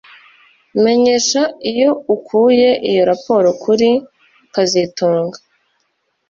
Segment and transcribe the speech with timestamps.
[0.83, 1.41] Menyesha
[1.71, 3.89] iyo ukuye iyo raporo kuri
[4.53, 5.37] kazitunga